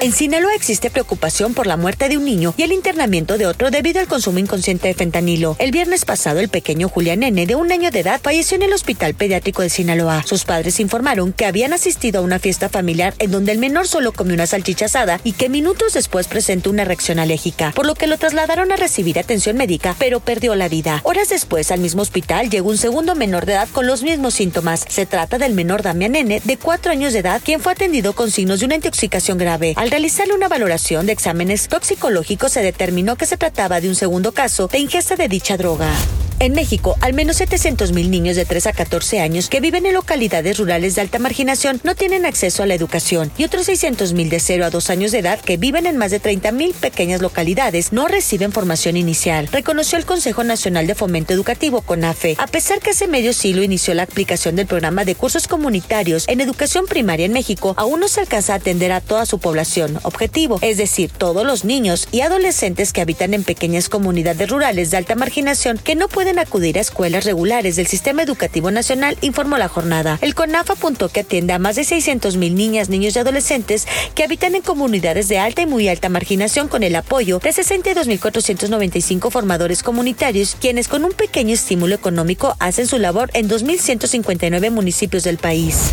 [0.00, 3.72] En Sinaloa existe preocupación por la muerte de un niño y el internamiento de otro
[3.72, 5.56] debido al consumo inconsciente de fentanilo.
[5.58, 8.72] El viernes pasado, el pequeño Julián N., de un año de edad, falleció en el
[8.72, 10.22] Hospital Pediátrico de Sinaloa.
[10.24, 14.12] Sus padres informaron que habían asistido a una fiesta familiar en donde el menor solo
[14.12, 18.06] comió una salchicha asada y que minutos después presentó una reacción alérgica, por lo que
[18.06, 21.00] lo trasladaron a recibir atención médica, pero perdió la vida.
[21.02, 24.84] Horas después, al mismo hospital, llegó un segundo menor de edad con los mismos síntomas.
[24.88, 28.30] Se trata del menor Damián N., de cuatro años de edad, quien fue atendido con
[28.30, 29.74] signos de una intoxicación grave.
[29.90, 34.68] Realizarle una valoración de exámenes toxicológicos se determinó que se trataba de un segundo caso
[34.68, 35.90] de ingesta de dicha droga.
[36.40, 39.94] En México, al menos 700 mil niños de 3 a 14 años que viven en
[39.94, 44.30] localidades rurales de alta marginación no tienen acceso a la educación y otros 600 mil
[44.30, 47.20] de 0 a 2 años de edad que viven en más de 30 mil pequeñas
[47.20, 52.36] localidades no reciben formación inicial, reconoció el Consejo Nacional de Fomento Educativo, CONAFE.
[52.38, 56.40] A pesar que hace medio siglo inició la aplicación del programa de cursos comunitarios en
[56.40, 60.60] educación primaria en México, aún no se alcanza a atender a toda su población objetivo,
[60.62, 65.16] es decir, todos los niños y adolescentes que habitan en pequeñas comunidades rurales de alta
[65.16, 70.18] marginación que no pueden acudir a escuelas regulares del Sistema Educativo Nacional, informó la jornada.
[70.20, 74.24] El CONAF apuntó que atiende a más de 600 mil niñas, niños y adolescentes que
[74.24, 79.84] habitan en comunidades de alta y muy alta marginación con el apoyo de 62.495 formadores
[79.84, 85.92] comunitarios, quienes con un pequeño estímulo económico hacen su labor en 2.159 municipios del país.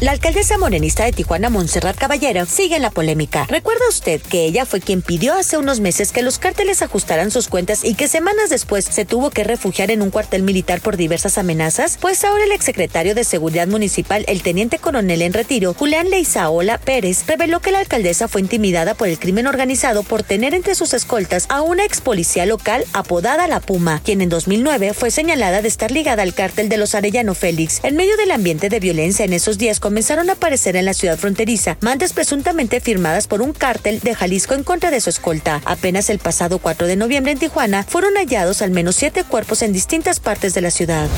[0.00, 3.46] La alcaldesa morenista de Tijuana, Montserrat Caballero, sigue en la polémica.
[3.48, 7.48] ¿Recuerda usted que ella fue quien pidió hace unos meses que los cárteles ajustaran sus
[7.48, 11.36] cuentas y que semanas después se tuvo que refugiar en un cuartel militar por diversas
[11.36, 11.98] amenazas?
[12.00, 17.26] Pues ahora el exsecretario de Seguridad Municipal, el teniente coronel en retiro, Julián Leizaola Pérez,
[17.26, 21.46] reveló que la alcaldesa fue intimidada por el crimen organizado por tener entre sus escoltas
[21.48, 25.90] a una ex policía local apodada La Puma, quien en 2009 fue señalada de estar
[25.90, 27.80] ligada al cártel de los Arellano Félix.
[27.82, 31.16] En medio del ambiente de violencia en esos días, comenzaron a aparecer en la ciudad
[31.16, 35.62] fronteriza mandas presuntamente firmadas por un cártel de Jalisco en contra de su escolta.
[35.64, 39.72] Apenas el pasado 4 de noviembre en Tijuana fueron hallados al menos siete cuerpos en
[39.72, 41.08] distintas partes de la ciudad.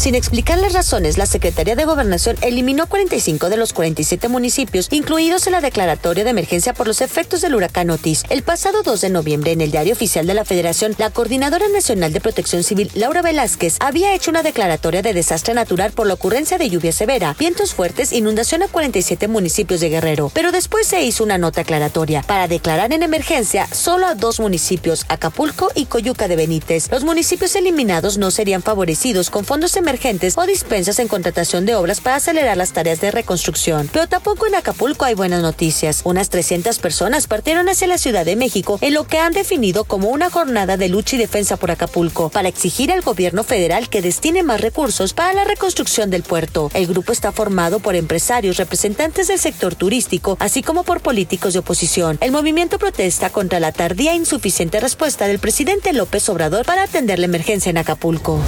[0.00, 5.46] Sin explicar las razones, la Secretaría de Gobernación eliminó 45 de los 47 municipios incluidos
[5.46, 8.24] en la declaratoria de emergencia por los efectos del huracán Otis.
[8.30, 12.14] El pasado 2 de noviembre, en el Diario Oficial de la Federación, la Coordinadora Nacional
[12.14, 16.56] de Protección Civil, Laura Velázquez, había hecho una declaratoria de desastre natural por la ocurrencia
[16.56, 20.30] de lluvia severa, vientos fuertes, inundación a 47 municipios de Guerrero.
[20.32, 25.04] Pero después se hizo una nota aclaratoria para declarar en emergencia solo a dos municipios,
[25.08, 26.90] Acapulco y Coyuca de Benítez.
[26.90, 29.89] Los municipios eliminados no serían favorecidos con fondos emergentes
[30.36, 33.90] o dispensas en contratación de obras para acelerar las tareas de reconstrucción.
[33.92, 36.02] Pero tampoco en Acapulco hay buenas noticias.
[36.04, 40.10] Unas 300 personas partieron hacia la Ciudad de México en lo que han definido como
[40.10, 44.44] una jornada de lucha y defensa por Acapulco para exigir al gobierno federal que destine
[44.44, 46.70] más recursos para la reconstrucción del puerto.
[46.72, 51.58] El grupo está formado por empresarios, representantes del sector turístico, así como por políticos de
[51.58, 52.16] oposición.
[52.20, 57.18] El movimiento protesta contra la tardía e insuficiente respuesta del presidente López Obrador para atender
[57.18, 58.40] la emergencia en Acapulco.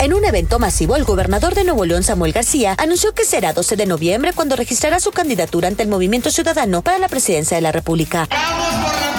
[0.00, 3.74] En un evento masivo, el gobernador de Nuevo León, Samuel García, anunció que será 12
[3.74, 7.72] de noviembre cuando registrará su candidatura ante el Movimiento Ciudadano para la presidencia de la
[7.72, 8.28] República.
[8.30, 9.17] Vamos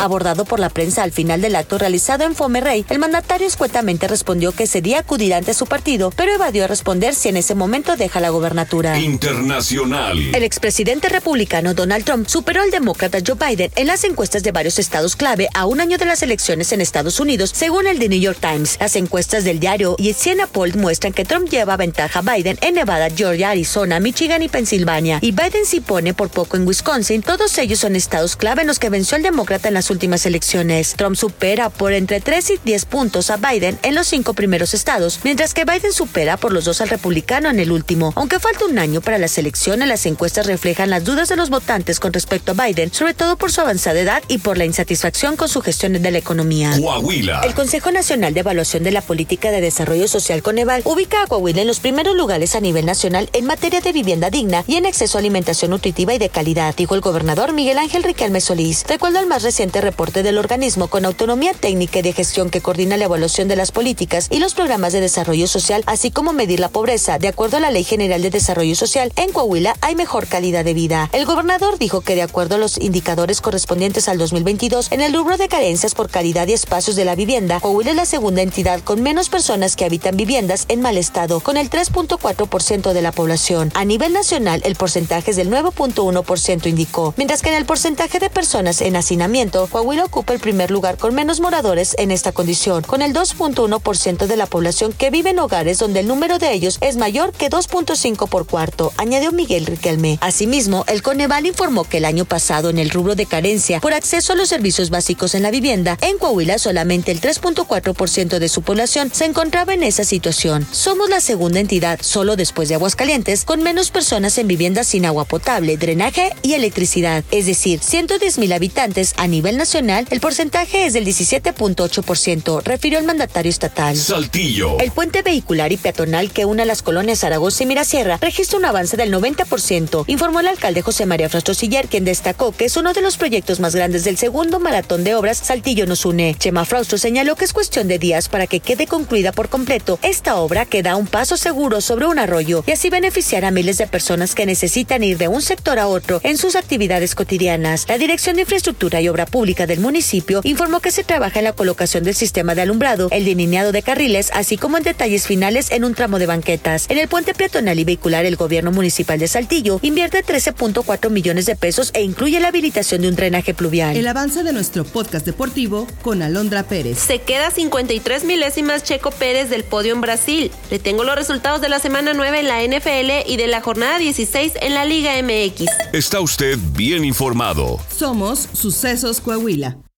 [0.00, 4.52] Abordado por la prensa al final del acto realizado en Fomerrey, el mandatario escuetamente respondió
[4.52, 8.18] que ese día acudirá ante su partido, pero evadió responder si en ese momento deja
[8.18, 8.98] la gobernatura.
[8.98, 10.34] Internacional.
[10.34, 14.78] El expresidente republicano Donald Trump superó al demócrata Joe Biden en las encuestas de varios
[14.78, 18.20] estados clave a un año de las elecciones en Estados Unidos, según el The New
[18.20, 18.78] York Times.
[18.80, 22.72] Las encuestas del diario y Siena Poll muestran que Trump lleva ventaja a Biden en
[22.72, 27.20] Nevada, Georgia, Arizona, Michigan y Pensilvania, y Biden se pone por poco en Wisconsin.
[27.20, 30.94] Todos ellos son estados clave en los que venció al demócrata en las últimas elecciones.
[30.96, 35.20] Trump supera por entre 3 y 10 puntos a Biden en los cinco primeros estados,
[35.24, 38.12] mientras que Biden supera por los dos al republicano en el último.
[38.16, 42.00] Aunque falta un año para las elecciones, las encuestas reflejan las dudas de los votantes
[42.00, 45.48] con respecto a Biden, sobre todo por su avanzada edad y por la insatisfacción con
[45.48, 46.72] su gestión de la economía.
[46.78, 47.40] Coahuila.
[47.44, 51.62] El Consejo Nacional de Evaluación de la Política de Desarrollo Social Coneval ubica a Coahuila
[51.62, 55.18] en los primeros lugares a nivel nacional en materia de vivienda digna y en acceso
[55.18, 58.84] a alimentación nutritiva y de calidad, dijo el gobernador Miguel Ángel Riquelme Solís.
[58.88, 62.60] Recuerdo el más reciente reciente reporte del organismo con autonomía técnica y de gestión que
[62.60, 66.60] coordina la evaluación de las políticas y los programas de desarrollo social, así como medir
[66.60, 67.18] la pobreza.
[67.18, 70.74] De acuerdo a la Ley General de Desarrollo Social, en Coahuila hay mejor calidad de
[70.74, 71.10] vida.
[71.12, 75.36] El gobernador dijo que de acuerdo a los indicadores correspondientes al 2022, en el rubro
[75.36, 79.02] de carencias por calidad y espacios de la vivienda, Coahuila es la segunda entidad con
[79.02, 83.72] menos personas que habitan viviendas en mal estado, con el 3.4% de la población.
[83.74, 88.30] A nivel nacional, el porcentaje es del 9.1%, indicó, mientras que en el porcentaje de
[88.30, 93.02] personas en hacinamiento, Coahuila ocupa el primer lugar con menos moradores en esta condición, con
[93.02, 96.96] el 2.1% de la población que vive en hogares donde el número de ellos es
[96.96, 100.18] mayor que 2.5 por cuarto, añadió Miguel Riquelme.
[100.22, 104.32] Asimismo, el Coneval informó que el año pasado en el rubro de carencia por acceso
[104.32, 109.10] a los servicios básicos en la vivienda, en Coahuila solamente el 3.4% de su población
[109.14, 110.66] se encontraba en esa situación.
[110.72, 115.26] Somos la segunda entidad, solo después de Aguascalientes, con menos personas en viviendas sin agua
[115.26, 120.94] potable, drenaje y electricidad, es decir, 110 mil habitantes a nivel nacional, el porcentaje es
[120.94, 123.94] del 17.8%, refirió el mandatario estatal.
[123.94, 124.78] Saltillo.
[124.78, 128.96] El puente vehicular y peatonal que une las colonias Zaragoza y Mirasierra registra un avance
[128.96, 133.02] del 90%, informó el alcalde José María Frastro Siller, quien destacó que es uno de
[133.02, 136.34] los proyectos más grandes del segundo maratón de obras Saltillo nos une.
[136.38, 140.36] Chema Frastro señaló que es cuestión de días para que quede concluida por completo esta
[140.36, 143.86] obra que da un paso seguro sobre un arroyo y así beneficiar a miles de
[143.86, 147.84] personas que necesitan ir de un sector a otro en sus actividades cotidianas.
[147.88, 151.52] La Dirección de Infraestructura y Obra Pública del municipio informó que se trabaja en la
[151.52, 155.84] colocación del sistema de alumbrado, el delineado de carriles, así como en detalles finales en
[155.84, 156.86] un tramo de banquetas.
[156.88, 161.56] En el puente peatonal y vehicular, el gobierno municipal de Saltillo invierte 13.4 millones de
[161.56, 163.96] pesos e incluye la habilitación de un drenaje pluvial.
[163.96, 166.98] El avance de nuestro podcast deportivo con Alondra Pérez.
[166.98, 170.50] Se queda 53 milésimas Checo Pérez del podio en Brasil.
[170.70, 173.98] Le tengo los resultados de la semana 9 en la NFL y de la jornada
[173.98, 175.66] 16 en la Liga MX.
[175.92, 177.78] Está usted bien informado.
[177.96, 179.39] Somos Sucesos Coahuila.
[179.40, 179.89] Huila.